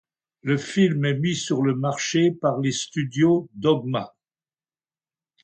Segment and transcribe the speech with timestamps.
[0.41, 4.15] Le film est mis sur le marché le par les studios Dogma.